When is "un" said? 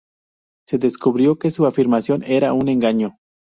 2.53-2.69